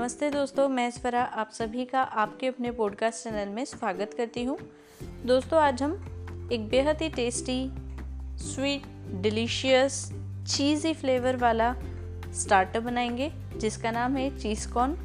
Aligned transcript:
नमस्ते 0.00 0.30
दोस्तों, 0.30 0.68
मैं 0.68 0.90
स्वरा 0.90 1.22
आप 1.22 1.50
सभी 1.50 1.84
का 1.84 2.02
आपके 2.02 2.46
अपने 2.46 2.70
पॉडकास्ट 2.70 3.24
चैनल 3.24 3.48
में 3.48 3.64
स्वागत 3.64 4.14
करती 4.16 4.44
हूँ। 4.44 4.58
दोस्तों, 5.02 5.60
आज 5.60 5.82
हम 5.82 5.92
एक 6.52 6.68
बेहद 6.68 7.02
ही 7.02 7.08
tasty 7.08 7.70
sweet 8.36 8.82
delicious 9.22 10.12
cheesy 10.48 10.94
flavour 10.94 11.36
वाला 11.36 11.76
स्टार्टर 12.32 12.80
बनाएँगे, 12.80 13.32
जिसका 13.56 13.90
नाम 13.90 14.16
है 14.16 14.38
चीज़ 14.38 14.68
कॉर्न 14.68 14.96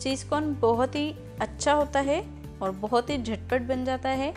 चीज़ 0.00 0.28
कॉर्न 0.28 0.54
बहुत 0.54 0.94
ही 0.94 1.14
अच्छा 1.40 1.72
होता 1.72 2.00
है 2.00 2.26
और 2.62 2.70
बहुत 2.70 3.10
ही 3.10 3.22
झटपट 3.22 3.62
बन 3.62 3.84
जाता 3.84 4.08
है। 4.08 4.34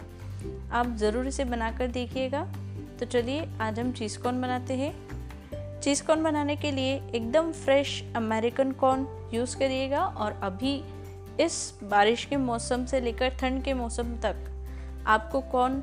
आप 0.72 0.96
ज़रूर 0.96 1.28
इसे 1.28 1.46
बनाकर 1.46 1.88
देखिएगा। 1.88 2.54
तो 3.00 3.06
चलिए, 3.06 3.50
आज 3.62 3.80
हम 3.80 3.92
चीज़ 3.92 4.20
कॉर्न 4.20 4.42
बनाते 4.42 4.74
हैं। 4.74 5.19
चीज़ 5.84 6.04
कॉर्न 6.04 6.24
बनाने 6.24 6.56
के 6.56 6.72
लिए 6.72 6.94
एकदम 7.16 7.52
फ्रेश 7.56 8.04
अमेरिकन 8.16 8.72
कॉर्न 8.72 9.06
यूज़ 9.34 9.56
करिएगा 9.58 10.00
और 10.00 10.40
अभी 10.44 10.74
इस 11.40 11.74
बारिश 11.84 12.24
के 12.26 12.38
मौसम 12.38 12.86
से 12.86 13.00
लेकर 13.02 13.30
ठंड 13.32 13.64
के 13.64 13.74
मौसम 13.74 14.16
तक 14.24 14.46
आपको 15.08 15.42
कॉर्न 15.52 15.82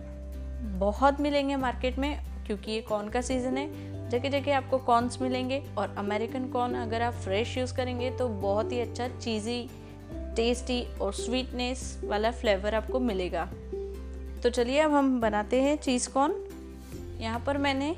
बहुत 0.78 1.20
मिलेंगे 1.20 1.56
मार्केट 1.56 1.98
में, 1.98 2.18
क्योंकि 2.46 2.72
ये 2.72 2.80
कॉर्न 2.80 3.08
का 3.08 3.20
सीज़न 3.20 3.56
है। 3.56 3.94
जगह 4.10 4.28
जगह 4.30 4.56
आपको 4.56 4.78
कॉर्नस 4.78 5.18
मिलेंगे 5.22 5.62
और 5.78 5.94
अमेरिकन 5.98 6.48
कॉर्न 6.48 6.74
अगर 6.74 7.02
आप 7.02 7.14
फ्रेश 7.14 7.56
यूज़ 7.58 7.74
करेंगे 7.76 8.10
तो 8.10 8.28
बहुत 8.28 8.72
ही 8.72 8.80
अच्छा 8.80 9.08
चीज़ी, 9.08 9.68
टेस्टी 10.36 10.82
और 11.00 11.12
स्वीटनेस 11.14 12.00
वाला 12.04 12.30
फ्लेवर 12.32 12.74
आपको 12.74 13.00
मिलेगा। 13.00 13.44
तो 14.42 14.50
चलिए 14.50 14.80
अब 14.80 14.92
हम 14.92 15.20
बनाते 15.20 15.62
हैं 15.62 15.76
चीज़ 15.78 16.08
कॉर्न 16.08 16.34
यहाँ 17.20 17.42
पर 17.46 17.58
मैंने 17.58 17.94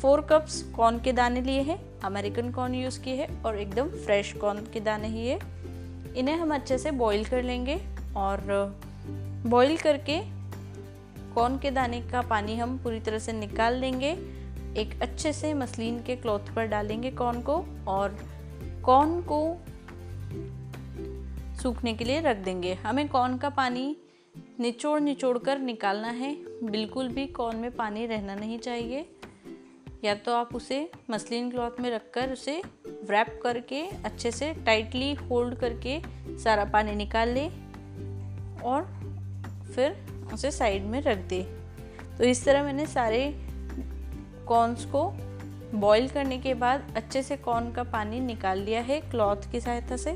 फोर 0.00 0.20
कप्स 0.20 0.62
कॉर्न 0.76 0.98
के 0.98 1.12
दाने 1.12 1.40
लिए 1.40 1.60
हैं, 1.60 2.00
अमेरिकन 2.00 2.50
कॉर्न 2.50 2.74
यूज़ 2.74 3.00
किए 3.00 3.14
हैं 3.14 3.42
और 3.42 3.58
एकदम 3.58 3.88
फ्रेश 3.88 4.32
कॉर्न 4.32 4.58
के 4.72 4.80
दाने 4.80 5.08
ही 5.08 5.26
है। 5.26 5.38
इन्हें 6.16 6.36
हम 6.36 6.54
अच्छे 6.54 6.78
से 6.78 6.90
बॉईल 6.90 7.24
कर 7.24 7.42
लेंगे 7.42 7.80
और 8.16 8.40
बॉईल 9.46 9.76
करके 9.76 10.18
कॉर्न 11.34 11.58
के 11.58 11.70
दाने 11.70 12.00
का 12.00 12.22
पानी 12.22 12.56
हम 12.56 12.78
पूरी 12.78 13.00
तरह 13.00 13.18
से 13.18 13.32
निकाल 13.32 13.74
लेंगे। 13.74 14.10
एक 14.76 15.02
अच्छे 15.02 15.32
से 15.32 15.54
मसलिन 15.54 16.02
के 16.02 16.16
क्लॉथ 16.16 16.54
पर 16.56 16.66
डालेंगे 16.66 17.10
कॉर्न 17.10 17.40
को 17.40 17.64
और 17.88 18.18
कॉर्न 18.84 19.20
को 19.32 19.56
सूखने 21.62 21.94
के 21.94 22.04
लिए 22.04 22.20
रख 22.20 22.36
देंगे। 22.36 22.74
हमें 22.74 23.08
कॉर्न 23.08 23.36
का 23.36 23.48
पानी 23.48 23.96
निचोड़ 24.60 25.00
निचोड़ 25.00 25.38
कर 25.38 25.58
निकालना 25.58 26.08
है। 26.08 26.34
बिल्कुल 26.62 27.08
भी 27.08 27.26
कॉर्न 27.26 27.56
में 27.56 27.70
पानी 27.70 28.06
रहना 28.06 28.34
नहीं 28.34 28.58
चाहिए। 28.58 29.06
या 30.04 30.14
तो 30.14 30.32
आप 30.32 30.54
उसे 30.54 30.90
मसलिन 31.10 31.50
क्लॉथ 31.50 31.80
में 31.80 31.90
रखकर 31.90 32.32
उसे 32.32 32.62
व्रैप 32.86 33.40
करके 33.42 33.82
अच्छे 34.04 34.30
से 34.30 34.52
टाइटली 34.54 35.14
होल्ड 35.14 35.54
करके 35.54 36.00
सारा 36.38 36.64
पानी 36.64 36.94
निकाल 36.94 37.28
ले 37.28 37.46
और 38.62 38.82
फिर 39.74 39.96
उसे 40.34 40.50
साइड 40.50 40.84
में 40.84 41.00
रख 41.02 41.18
दे। 41.18 41.42
तो 42.18 42.24
इस 42.24 42.44
तरह 42.44 42.62
मैंने 42.62 42.86
सारे 42.86 43.34
कॉर्नस 44.48 44.84
को 44.84 45.10
बॉईल 45.74 46.08
करने 46.08 46.38
के 46.38 46.54
बाद 46.54 46.92
अच्छे 46.96 47.22
से 47.22 47.36
कॉर्न 47.36 47.72
का 47.72 47.82
पानी 47.82 48.20
निकाल 48.20 48.58
लिया 48.58 48.80
है 48.80 49.00
क्लॉथ 49.00 49.50
की 49.52 49.60
सहायता 49.60 49.96
से। 49.96 50.12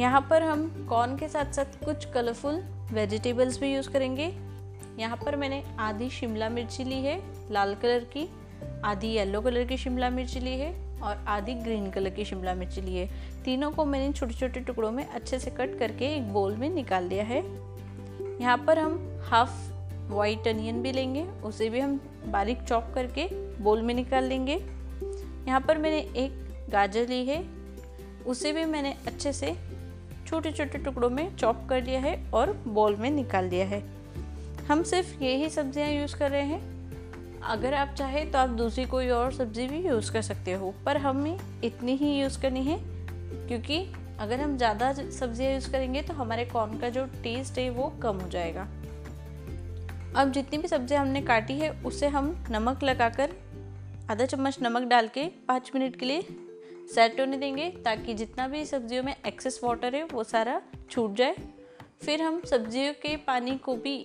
यहाँ 0.00 0.26
पर 0.30 0.42
हम 0.42 0.86
कॉर्न 0.88 1.16
के 1.16 1.28
साथ 1.28 1.52
साथ 1.52 1.84
कुछ 1.84 2.04
कलरफुल 2.04 2.62
वेजिटेबल्स 2.92 3.60
भी 3.60 3.74
यूज़ 3.74 3.90
करेंगे। 3.90 4.49
यहाँ 5.00 5.16
पर 5.16 5.36
मैंने 5.36 5.62
आधी 5.78 6.08
शिमला 6.10 6.48
मिर्ची 6.48 6.84
ली 6.84 6.94
है, 6.94 7.20
लाल 7.50 7.74
कलर 7.74 8.04
की, 8.12 8.28
आधी 8.84 9.08
येलो 9.08 9.40
कलर 9.40 9.64
की 9.64 9.76
शिमला 9.76 10.08
मिर्ची 10.10 10.40
ली 10.40 10.50
है 10.50 10.72
और 11.02 11.24
आधी 11.28 11.54
ग्रीन 11.54 11.90
कलर 11.90 12.10
की 12.10 12.24
शिमला 12.24 12.54
मिर्ची 12.54 12.80
ली 12.80 12.96
है। 12.96 13.08
तीनों 13.44 13.70
को 13.70 13.84
मैंने 13.84 14.12
छोटे 14.12 14.34
छोटे 14.34 14.60
टुकड़ों 14.60 14.90
में 14.90 15.04
अच्छे 15.04 15.38
से 15.38 15.50
कट 15.50 15.78
करके 15.78 16.06
एक 16.06 16.32
बोल 16.32 16.56
में 16.56 16.68
निकाल 16.70 17.08
दिया 17.08 17.24
है। 17.24 17.38
यहाँ 18.40 18.56
पर 18.56 18.78
हम 18.78 18.98
हाफ़ 19.22 20.10
वाइट 20.10 20.48
अनियन 20.48 20.82
भी 20.82 20.92
लेंगे, 20.92 21.22
उसे 21.44 21.68
भी 21.70 21.80
हम 21.80 21.98
बारीक 22.26 22.62
चॉप 22.62 22.92
करके 22.94 23.26
बोल 23.62 23.82
में 23.82 23.94
निकाल 23.94 24.24
लेंगे। 24.24 24.56
यहाँ 25.48 25.60
पर 25.60 25.78
मैंने 25.78 25.98
एक 26.16 26.68
गाजर 26.70 27.08
ली 27.08 27.24
है, 27.26 27.42
उसे 28.26 28.52
भी 28.52 28.64
मैंने 28.64 28.94
अच्छे 29.06 29.32
से 29.32 29.54
छोटे 30.26 30.52
छोटे 30.52 30.78
टुकड़ों 30.78 31.10
में 31.10 31.36
चॉप 31.36 31.66
कर 31.68 31.82
लिया 31.82 32.00
है 32.00 32.14
और 32.30 32.52
बोल 32.66 32.96
में 32.96 33.10
निकाल 33.10 33.48
दिया 33.48 33.66
है। 33.66 33.82
हम 34.68 34.82
सिर्फ़ 34.82 35.22
यही 35.22 35.48
सब्ज़ियाँ 35.50 35.88
यूज़ 35.90 36.16
कर 36.16 36.30
रहे 36.30 36.42
हैं। 36.42 37.40
अगर 37.42 37.74
आप 37.74 37.94
चाहें 37.98 38.30
तो 38.30 38.38
आप 38.38 38.48
दूसरी 38.50 38.84
कोई 38.84 39.08
और 39.10 39.32
सब्ज़ी 39.32 39.66
भी 39.68 39.78
यूज़ 39.78 40.12
कर 40.12 40.22
सकते 40.22 40.52
हो, 40.52 40.74
पर 40.86 40.96
हमें 40.96 41.38
इतनी 41.64 41.94
ही 41.96 42.12
यूज़ 42.20 42.40
करनी 42.42 42.62
है, 42.64 42.78
क्योंकि 43.48 43.80
अगर 44.20 44.40
हम 44.40 44.56
ज़्यादा 44.56 44.92
सब्ज़ियाँ 44.92 45.52
यूज़ 45.52 45.70
करेंगे 45.72 46.02
तो 46.02 46.14
हमारे 46.14 46.44
कॉर्न 46.44 46.78
का 46.78 46.88
जो 46.88 47.04
टेस्ट 47.22 47.58
है 47.58 47.68
वो 47.70 47.88
कम 48.02 48.16
हो 48.16 48.28
जाएगा। 48.28 48.68
अब 50.16 50.32
जितनी 50.32 50.58
भी 50.58 50.68
सब्ज़ियाँ 50.68 51.02
हमने 51.02 51.22
काटी 51.22 51.58
है, 51.58 51.70
उसे 51.82 52.08
हम 52.08 52.34
नमक 52.50 52.82
लगाकर, 52.82 53.30
आधा 54.10 54.26
चम्मच 54.26 54.58
नमक 54.62 54.88
डाल 54.88 55.08
के 55.08 55.26
पाँच 55.48 55.70
मिनट 55.74 55.96
के 55.96 56.06
लिए 56.06 56.22
सेट 56.94 57.20
होने 57.20 57.36
देंगे, 57.36 57.68
ताकि 57.84 58.14
जितना 58.14 58.46
भी 58.48 58.64
सब्जियों 58.64 59.02
में 59.02 59.14
एक्सेस 59.16 59.60
वाटर 59.64 59.94
है, 59.94 60.04
वो 60.04 60.24
सारा 60.24 60.60
छूट 60.90 61.14
जाए। 61.14 61.36
फिर 62.02 62.22
हम 62.22 62.40
सब्जियों 62.46 62.92
के 62.92 63.16
पानी 63.18 63.56
को 63.58 63.74
भी 63.76 63.96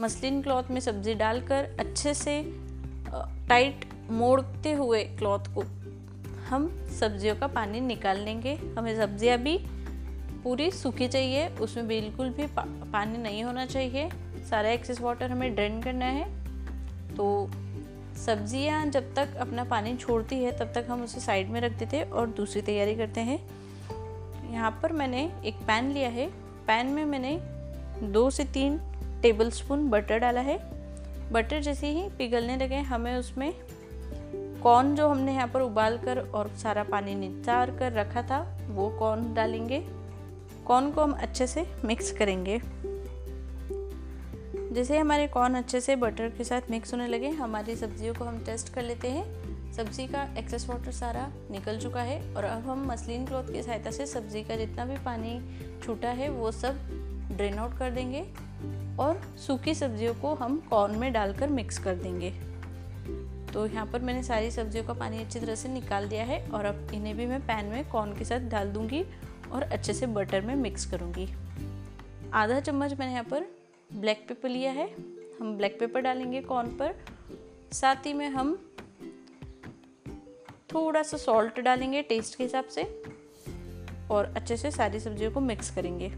मसलिन 0.00 0.40
क्लॉथ 0.42 0.70
में 0.70 0.80
सब्ज़ी 0.80 1.14
डालकर 1.14 1.68
अच्छे 1.80 2.14
से 2.14 2.42
टाइट 3.48 3.84
मोड़ते 4.10 4.72
हुए 4.72 5.02
क्लॉथ 5.18 5.54
को 5.54 5.64
हम 6.48 6.68
सब्जियों 7.00 7.34
का 7.36 7.46
पानी 7.48 7.80
निकाल 7.80 8.20
लेंगे। 8.20 8.54
हमें 8.78 8.96
सब्ज़ियाँ 8.96 9.36
भी 9.38 9.56
पूरी 10.44 10.70
सूखी 10.70 11.08
चाहिए 11.08 11.48
उसमें 11.60 11.88
बिल्कुल 11.88 12.30
भी 12.30 12.46
पा, 12.46 12.64
पानी 12.92 13.18
नहीं 13.18 13.42
होना 13.44 13.66
चाहिए। 13.66 14.08
सारा 14.50 14.70
एक्सेस 14.70 15.00
वाटर 15.00 15.30
हमें 15.30 15.54
ड्रेन 15.54 15.80
करना 15.82 16.04
है। 16.06 16.24
तो 17.16 17.50
सब्ज़ियाँ 18.16 18.84
जब 18.86 19.14
तक 19.14 19.36
अपना 19.36 19.64
पानी 19.64 19.96
छोड़ती 19.96 20.36
है 20.36 20.56
तब 20.58 20.72
तक 20.74 20.86
हम 20.90 21.02
उसे 21.02 21.20
साइड 21.20 21.50
में 21.50 21.60
रख 21.60 21.78
देते 21.78 21.96
हैं 21.96 22.10
और 22.10 22.26
दूसरी 22.30 22.62
तैयारी 22.62 22.94
करते 22.94 23.20
हैं। 23.20 23.38
यहाँ 24.52 24.70
पर 24.82 24.92
मैंने 24.92 25.30
एक 25.44 25.54
पैन 25.66 25.90
लिया 25.90 26.08
है। 26.08 26.26
पैन 26.66 26.86
में 26.86 27.04
मैंने 27.04 27.38
दो 28.02 28.28
से 28.30 28.44
तीन 28.44 28.80
टेबल 29.22 29.50
स्पून 29.50 29.90
बटर 29.90 30.18
डाला 30.18 30.40
है। 30.40 30.58
बटर 31.32 31.60
जैसे 31.60 31.86
ही 31.86 32.08
पिघलने 32.08 32.56
लगे, 32.56 32.76
हमें 32.76 33.16
उसमें 33.16 33.52
कॉर्न 34.62 34.94
जो 34.94 35.08
हमने 35.08 35.32
यहाँ 35.32 35.48
पर 35.48 35.60
उबाल 35.60 35.98
कर 35.98 36.18
और 36.18 36.48
सारा 36.48 36.82
पानी 36.82 37.14
निचार 37.14 37.70
कर 37.70 37.92
रखा 37.92 38.22
था, 38.22 38.58
वो 38.68 38.90
कॉर्न 38.90 39.34
डालेंगे। 39.34 39.86
कॉर्न 40.66 40.90
को 40.90 41.02
हम 41.02 41.12
अच्छे 41.12 41.46
से 41.46 41.66
मिक्स 41.84 42.12
करेंगे। 42.12 42.60
जैसे 44.72 44.98
हमारे 44.98 45.26
कॉर्न 45.26 45.54
अच्छे 45.54 45.80
से 45.80 45.96
बटर 45.96 46.28
के 46.28 46.44
साथ 46.44 46.70
मिक्स 46.70 46.92
होने 46.92 47.06
लगे, 47.06 47.28
हमारी 47.28 47.76
सब्जियों 47.76 48.14
को 48.14 48.24
हम 48.24 48.38
टेस्ट 48.44 48.74
कर 48.74 48.82
लेते 48.82 49.08
हैं। 49.08 49.72
सब्ज़ी 49.72 50.06
का 50.06 50.22
एक्सेस 50.38 50.68
वाटर 50.68 50.92
सारा 50.92 51.28
निकल 51.50 51.78
चुका 51.78 52.02
है 52.02 52.34
और 52.34 52.44
अब 52.44 52.68
हम 52.68 52.86
मसलिन 52.86 53.26
क्लॉथ 53.26 53.52
की 53.52 53.62
सहायता 53.62 53.90
से 53.90 54.06
सब्ज़ी 54.06 54.42
का 54.42 54.56
जितना 54.56 54.84
भी 54.84 54.96
पानी 54.96 55.40
छूटा 55.82 56.08
है, 56.08 56.28
वो 56.28 56.52
सब 56.52 56.78
ड्रेन 57.32 57.54
आउट 57.54 57.78
कर 57.78 57.90
देंगे। 57.90 58.49
और 59.00 59.20
सूखी 59.46 59.74
सब्जियों 59.74 60.14
को 60.14 60.34
हम 60.34 60.56
कॉर्न 60.70 60.96
में 60.96 61.12
डालकर 61.12 61.48
मिक्स 61.48 61.78
कर 61.78 61.94
देंगे। 61.94 62.30
तो 63.52 63.66
यहाँ 63.66 63.86
पर 63.86 64.00
मैंने 64.00 64.22
सारी 64.22 64.50
सब्जियों 64.50 64.84
का 64.84 64.92
पानी 64.92 65.18
अच्छी 65.18 65.40
तरह 65.40 65.54
से 65.54 65.68
निकाल 65.68 66.08
दिया 66.08 66.24
है 66.24 66.50
और 66.50 66.64
अब 66.64 66.90
इन्हें 66.94 67.16
भी 67.16 67.26
मैं 67.26 67.40
पैन 67.40 67.66
में 67.66 67.88
कॉर्न 67.90 68.12
के 68.16 68.24
साथ 68.24 68.40
डाल 68.40 68.68
दूँगी 68.68 69.04
और 69.52 69.62
अच्छे 69.62 69.92
से 69.92 70.06
बटर 70.06 70.40
में 70.40 70.54
मिक्स 70.54 70.90
करूँगी। 70.90 71.28
आधा 72.34 72.60
चम्मच 72.60 72.92
मैंने 72.92 73.12
यहाँ 73.12 73.24
पर 73.24 73.46
ब्लैक 73.94 74.24
पेपर 74.28 74.48
लिया 74.48 74.72
है। 74.72 74.88
हम 75.40 75.56
ब्लैक 75.56 75.78
पेपर 75.80 76.00
डालेंगे 76.00 76.40
कॉर्न 76.40 76.68
पर। 76.68 76.94
साथ 77.72 78.06
ही 78.06 78.12
में 78.12 78.28
हम 78.28 78.54
थोड़ा 80.74 81.02
सा 81.02 81.16
सॉल्ट 81.16 81.60
डालेंगे 81.60 82.02
टेस्ट 82.02 82.36
के 82.36 82.44
हिसाब 82.44 82.64
से 82.64 82.82
और 84.10 84.32
अच्छे 84.36 84.56
से 84.56 84.70
सारी 84.70 85.00
सब्जियों 85.00 85.30
को 85.30 85.40
मिक्स 85.40 85.70
करेंगे। 85.70 86.08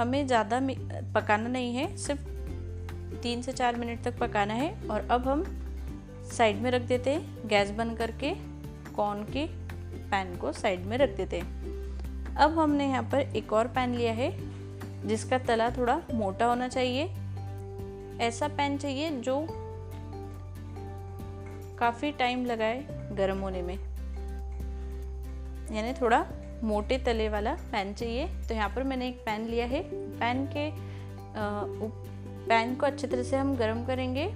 हमें 0.00 0.26
ज़्यादा 0.26 0.60
पकाना 1.14 1.48
नहीं 1.48 1.74
है, 1.74 1.96
सिर्फ़ 1.96 2.20
तीन 3.22 3.42
से 3.42 3.52
चार 3.52 3.76
मिनट 3.76 4.02
तक 4.02 4.18
पकाना 4.18 4.54
है 4.54 4.70
और 4.88 5.08
अब 5.10 5.26
हम 5.28 5.44
साइड 6.32 6.60
में 6.62 6.70
रख 6.70 6.82
देते 6.82 7.10
हैं 7.10 7.48
गैस 7.48 7.70
बंद 7.70 7.96
करके, 7.98 8.34
कॉर्न 8.96 9.22
के 9.32 9.44
पैन 10.10 10.36
को 10.36 10.52
साइड 10.52 10.86
में 10.86 10.96
रख 10.98 11.16
देते 11.16 11.38
हैं। 11.38 12.34
अब 12.36 12.58
हमने 12.58 12.86
यहाँ 12.88 13.02
पर 13.02 13.20
एक 13.36 13.52
और 13.52 13.68
पैन 13.68 13.94
लिया 13.94 14.12
है, 14.12 14.30
जिसका 15.06 15.38
तला 15.38 15.70
थोड़ा 15.70 16.00
मोटा 16.14 16.46
होना 16.46 16.68
चाहिए। 16.68 17.04
ऐसा 18.20 18.48
पैन 18.48 18.76
चाहिए 18.78 19.10
जो 19.20 19.46
काफ़ी 21.78 22.10
टाइम 22.12 22.44
लगाए 22.46 22.84
गर्म 23.12 23.38
होने 23.38 23.62
में। 23.62 23.74
यानी 25.72 25.92
थोड़ा 25.92 26.18
मोटे 26.62 26.98
तले 26.98 27.28
वाला 27.28 27.52
पैन 27.72 27.92
चाहिए। 27.94 28.26
तो 28.48 28.54
यहाँ 28.54 28.68
पर 28.68 28.82
मैंने 28.82 29.08
एक 29.08 29.16
पैन 29.26 29.46
लिया 29.46 29.66
है। 29.66 29.82
पैन 30.20 30.46
के 30.46 30.70
पैन 32.48 32.74
को 32.74 32.86
अच्छे 32.86 33.06
तरह 33.06 33.22
से 33.22 33.36
हम 33.36 33.54
गर्म 33.56 33.84
करेंगे 33.86 34.26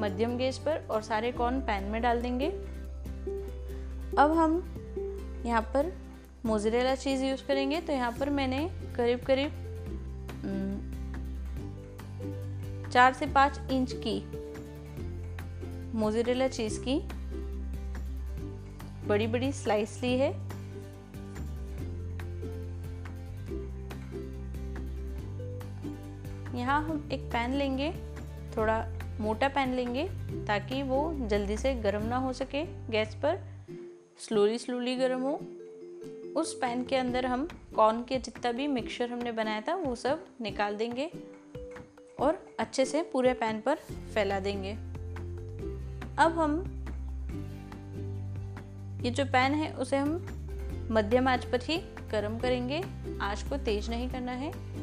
मध्यम 0.00 0.36
गैस 0.36 0.58
पर 0.58 0.86
और 0.90 1.02
सारे 1.02 1.32
कॉर्न 1.32 1.60
पैन 1.60 1.84
में 1.84 2.00
डाल 2.02 2.20
देंगे। 2.22 2.48
अब 4.18 4.32
हम 4.36 4.62
यहाँ 5.46 5.62
पर 5.74 5.92
मोजरेला 6.46 6.94
चीज़ 6.94 7.24
यूज़ 7.24 7.46
करेंगे। 7.46 7.80
तो 7.80 7.92
यहाँ 7.92 8.12
पर 8.20 8.30
मैंने 8.30 8.68
करीब 8.96 9.20
करीब 9.26 9.62
चार 12.92 13.12
से 13.12 13.26
पाँच 13.26 13.60
इंच 13.72 13.92
की 14.06 14.18
मोजरेला 15.98 16.48
चीज़ 16.48 16.78
की 16.80 17.00
बड़ी 19.08 19.26
बड़ी 19.26 19.52
स्लाइस 19.52 20.00
ली 20.02 20.12
है। 20.18 20.32
यहाँ 26.64 26.82
हम 26.82 27.08
एक 27.12 27.20
पैन 27.20 27.54
लेंगे, 27.54 27.92
थोड़ा 28.56 28.88
मोटा 29.20 29.48
पैन 29.48 29.74
लेंगे, 29.74 30.08
ताकि 30.46 30.82
वो 30.82 31.28
जल्दी 31.28 31.56
से 31.56 31.74
गर्म 31.74 32.06
ना 32.06 32.16
हो 32.16 32.32
सके। 32.32 32.64
गैस 32.64 33.14
पर 33.14 33.38
स्लोली 34.18 34.58
स्लोली 34.58 34.96
गर्म 34.96 35.20
हो। 35.20 35.40
उस 36.40 36.54
पैन 36.54 36.84
के 36.84 36.96
अंदर 36.96 37.26
हम 37.26 37.48
कॉर्न 37.76 38.02
के 38.02 38.18
जितना 38.18 38.52
भी 38.52 38.66
मिक्सचर 38.66 39.10
हमने 39.10 39.32
बनाया 39.32 39.60
था, 39.60 39.74
वो 39.74 39.94
सब 39.94 40.26
निकाल 40.40 40.76
देंगे 40.76 41.10
और 42.20 42.46
अच्छे 42.58 42.84
से 42.84 43.02
पूरे 43.02 43.34
पैन 43.34 43.60
पर 43.60 43.74
फैला 44.14 44.40
देंगे। 44.40 44.72
अब 46.18 46.32
हम 46.38 46.64
ये 49.04 49.10
जो 49.10 49.24
पैन 49.24 49.52
है, 49.52 49.72
उसे 49.72 49.96
हम 49.96 50.26
मध्यम 50.90 51.28
आँच 51.28 51.44
पर 51.44 51.60
ही 51.62 51.76
गर्म 52.10 52.38
करेंगे। 52.38 52.82
आँच 53.20 53.42
को 53.42 53.56
तेज 53.56 53.90
नहीं 53.90 54.10
करना 54.10 54.32
है। 54.32 54.74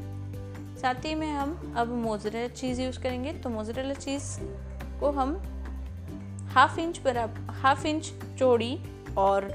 साथ 0.82 1.06
ही 1.06 1.14
में 1.16 1.32
हम 1.32 1.74
अब 1.78 1.88
मोजरेला 1.96 2.48
चीज़ 2.48 2.82
यूज़ 2.82 3.00
करेंगे। 3.00 3.32
तो 3.34 3.50
मोजरेला 3.50 3.94
चीज़ 3.94 4.24
को 5.00 5.12
हम 5.12 5.34
हाफ़ 6.50 6.80
इंच 6.80 7.00
बराबर 7.00 7.52
हाफ़ 7.54 7.86
इंच 7.88 8.12
चौड़ी 8.40 8.78
और 9.18 9.50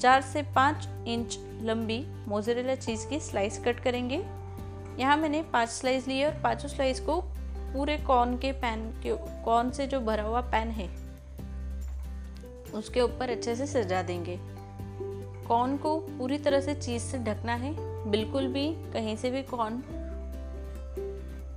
चार 0.00 0.22
से 0.22 0.42
पाँच 0.54 0.88
इंच 1.06 1.38
लंबी 1.62 2.04
मोजरेला 2.28 2.74
चीज़ 2.76 3.06
की 3.08 3.18
स्लाइस 3.20 3.58
कट 3.64 3.80
करेंगे। 3.80 4.22
यहाँ 4.98 5.16
मैंने 5.16 5.42
पाँच 5.42 5.68
स्लाइस 5.68 6.08
लिए 6.08 6.24
और 6.26 6.40
पाँचों 6.42 6.68
स्लाइस 6.68 7.00
को 7.00 7.20
पूरे 7.74 7.96
कॉर्न 7.98 8.36
के 8.38 8.52
पैन 8.52 8.88
के 9.02 9.16
कॉर्न 9.44 9.70
से 9.70 9.86
जो 9.86 10.00
भरा 10.00 10.22
हुआ 10.22 10.40
पैन 10.52 10.68
है, 10.70 10.88
उसके 12.74 13.00
ऊपर 13.00 13.30
अच्छे 13.30 13.56
से 13.56 13.66
सजा 13.66 14.02
देंगे। 14.02 14.38
कॉर्न 15.48 15.76
को 15.76 15.96
पूरी 15.98 16.38
तरह 16.38 16.60
से 16.60 16.74
चीज़ 16.74 17.02
से 17.02 17.18
ढकना 17.18 17.54
है। 17.54 17.74
बिल्कुल 18.10 18.46
भी 18.48 18.70
कहीं 18.92 19.16
से 19.16 19.30
भी 19.30 19.42
कॉर्न 19.44 19.82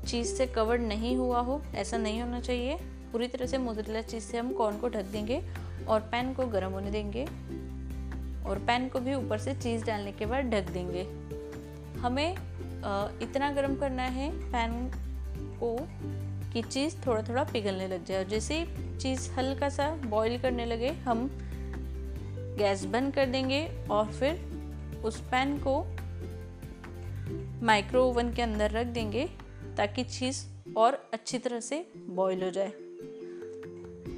चीज़ 0.08 0.28
से 0.28 0.46
कवर्ड 0.48 0.82
नहीं 0.82 1.16
हुआ 1.18 1.40
हो, 1.40 1.62
ऐसा 1.76 1.98
नहीं 1.98 2.22
होना 2.22 2.40
चाहिए। 2.40 2.78
पूरी 3.12 3.28
तरह 3.28 3.46
से 3.46 3.58
मोजरेला 3.58 4.02
चीज़ 4.02 4.24
से 4.24 4.38
हम 4.38 4.52
कॉर्न 4.54 4.78
को 4.78 4.90
ढक 4.90 5.06
देंगे 5.06 5.42
और 5.88 6.00
पैन 6.12 6.34
को 6.34 6.46
गर्म 6.48 6.72
होने 6.72 6.92
देंगे 6.92 7.24
और 8.46 8.64
पैन 8.68 8.88
को 8.90 9.00
भी 9.00 9.14
ऊपर 9.16 9.38
से 9.38 9.54
चीज़ 9.56 9.86
डालने 9.86 10.12
के 10.12 10.26
बाद 10.26 10.46
ढक 10.46 10.70
देंगे। 10.70 11.04
हमें 12.00 12.32
इतना 13.22 13.52
गर्म 13.52 13.76
करना 13.76 14.04
है 14.04 14.30
पैन 14.52 14.72
को 15.60 15.76
कि 16.54 16.62
चीज़ 16.62 16.96
थोड़ा 17.06 17.22
थोड़ा 17.22 17.44
पिघलने 17.44 17.88
लग 17.88 18.06
जाए। 18.06 18.24
और 18.24 18.30
जैसे 18.30 18.66
चीज़ 19.02 19.30
हल्का 19.32 19.70
सा 19.70 19.90
बॉईल 20.06 20.38
करने 20.40 20.66
लगे, 20.66 20.90
हम 21.06 21.30
गैस 22.58 22.84
बंद 22.86 23.14
कर 23.14 23.26
देंगे 23.26 23.66
और 23.92 24.12
फिर 24.12 25.02
उस 25.06 25.20
पैन 25.22 25.58
को 25.68 25.80
माइक्रो 27.66 28.04
ओवन 28.04 28.34
के 28.34 28.42
अंदर 28.42 28.72
रख 28.72 28.88
देंगे। 28.88 29.30
ताकि 29.78 30.04
चीज़ 30.04 30.46
और 30.78 31.10
अच्छी 31.14 31.38
तरह 31.38 31.60
से 31.60 31.86
बॉईल 31.96 32.44
हो 32.44 32.50
जाए। 32.50 32.74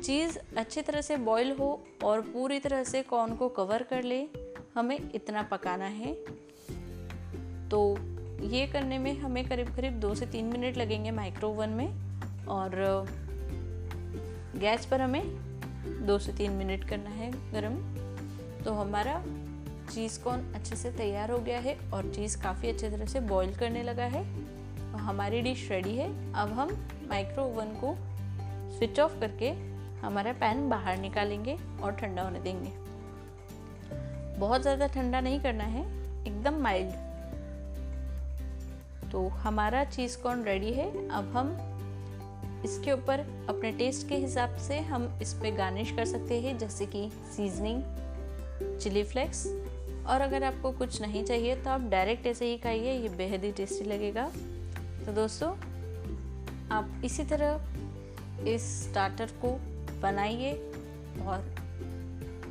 चीज़ 0.04 0.38
अच्छी 0.58 0.82
तरह 0.82 1.02
से 1.02 1.18
बॉईल 1.18 1.52
हो 1.52 1.84
और 2.04 2.22
पूरी 2.22 2.60
तरह 2.60 2.84
से 2.84 3.02
कॉर्न 3.02 3.36
को 3.36 3.50
कवर 3.50 3.84
कर 3.84 4.04
ले, 4.04 4.28
हमें 4.76 5.12
इतना 5.16 5.42
पकाना 5.42 5.86
है। 5.86 6.14
तो 7.70 7.98
ये 8.46 8.68
करने 8.68 8.98
में 8.98 9.18
हमें 9.20 9.48
करीब 9.50 9.76
करीब 9.76 9.94
दो 9.94 10.16
से 10.16 10.26
तीन 10.26 10.46
मिनट 10.46 10.78
लगेंगे 10.78 11.12
माइक्रो 11.12 11.50
ओवन 11.50 11.70
में 11.70 11.88
और 12.48 12.72
गैस 14.56 14.86
पर 14.86 15.02
हमें 15.02 15.24
दो 16.06 16.20
से 16.20 16.34
तीन 16.34 16.52
मिनट 16.52 16.88
करना 16.90 17.10
है 17.10 17.32
गरम। 17.52 17.76
तो 18.64 18.74
हमारा 18.74 19.24
चीज़ 19.94 20.20
कॉर्न 20.24 20.54
अच्छे 20.54 20.76
से 20.76 20.92
तैयार 20.92 21.32
हो 21.32 21.38
गया 21.38 21.60
है 21.60 21.78
और 21.94 22.14
चीज़ 22.14 22.42
काफ़ी 22.42 22.70
अच्छी 22.70 22.90
तरह 22.90 23.06
से 23.06 23.20
बॉईल 23.20 23.56
करने 23.56 23.84
लगा 23.84 24.06
है। 24.06 24.45
हमारी 25.06 25.42
डिश 25.42 25.68
रेडी 25.72 25.96
है। 25.96 26.08
अब 26.34 26.52
हम 26.52 26.70
माइक्रो 27.10 27.44
ओवन 27.46 27.74
को 27.84 27.96
स्विच 28.78 29.00
ऑफ़ 29.00 29.20
करके 29.20 29.50
हमारा 30.02 30.32
पैन 30.34 30.68
बाहर 30.70 30.98
निकालेंगे 30.98 31.58
और 31.84 31.92
ठंडा 31.92 32.22
होने 32.22 32.40
देंगे। 32.40 32.72
बहुत 34.40 34.62
ज़्यादा 34.62 34.88
ठंडा 34.88 35.20
नहीं 35.22 35.40
करना 35.40 35.64
है, 35.66 35.84
एकदम 36.28 36.62
माइल्ड 36.64 37.04
तो 39.12 39.28
हमारा 39.40 39.84
चीज़ 39.86 40.18
कॉर्न 40.18 40.44
रेडी 40.44 40.72
है। 40.74 40.88
अब 41.10 41.32
हम 41.36 41.58
इसके 42.66 42.92
ऊपर 42.92 43.20
अपने 43.50 43.72
टेस्ट 43.72 44.08
के 44.10 44.16
हिसाब 44.16 44.56
से 44.58 44.80
हम 44.84 45.08
इस 45.22 45.34
पर 45.34 45.56
गार्निश 45.56 45.92
कर 45.92 46.06
सकते 46.06 46.40
हैं, 46.42 46.58
जैसे 46.58 46.86
कि 46.86 47.10
सीजनिंग 47.36 47.82
चिली 48.80 49.04
फ्लेक्स 49.04 49.46
और 50.08 50.22
अगर 50.22 50.44
आपको 50.44 50.72
कुछ 50.72 51.02
नहीं 51.02 51.24
चाहिए 51.24 51.56
तो 51.56 51.70
आप 51.70 51.82
डायरेक्ट 51.92 52.28
ऐसे 52.28 52.46
ही 52.46 52.58
खाइए, 52.58 52.94
ये 52.94 53.10
बेहद 53.18 53.44
ही 53.44 53.52
टेस्टी 53.52 53.86
लगेगा। 53.86 54.30
तो 55.06 55.12
दोस्तों, 55.12 55.50
आप 56.72 57.02
इसी 57.06 57.24
तरह 57.24 58.46
इस 58.50 58.64
स्टार्टर 58.84 59.32
को 59.42 59.52
बनाइए 60.02 60.54
और 61.26 61.44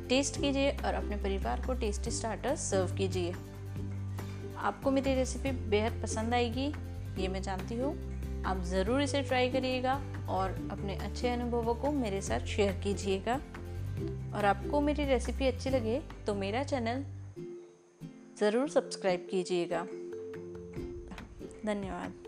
टेस्ट 0.09 0.39
कीजिए 0.41 0.69
और 0.71 0.93
अपने 0.93 1.15
परिवार 1.15 1.61
को 1.65 1.73
टेस्टी 1.73 2.11
स्टार्टर 2.11 2.55
सर्व 2.55 2.95
कीजिए। 2.97 3.33
आपको 4.59 4.91
मेरी 4.91 5.13
रेसिपी 5.15 5.51
बेहद 5.69 6.01
पसंद 6.03 6.33
आएगी, 6.33 6.67
ये 7.17 7.27
मैं 7.27 7.41
जानती 7.41 7.75
हूँ। 7.75 7.93
आप 8.45 8.61
ज़रूर 8.63 9.01
इसे 9.01 9.21
ट्राई 9.23 9.49
करिएगा 9.51 10.01
और 10.29 10.51
अपने 10.71 10.95
अच्छे 10.97 11.29
अनुभवों 11.29 11.75
को 11.75 11.91
मेरे 11.91 12.21
साथ 12.21 12.45
शेयर 12.47 12.79
कीजिएगा। 12.83 13.39
और 14.35 14.45
आपको 14.45 14.81
मेरी 14.81 15.05
रेसिपी 15.05 15.47
अच्छी 15.47 15.69
लगे 15.69 16.01
तो 16.27 16.35
मेरा 16.35 16.63
चैनल 16.63 17.03
ज़रूर 18.39 18.69
सब्सक्राइब 18.69 19.27
कीजिएगा। 19.31 19.85
धन्यवाद। 21.65 22.23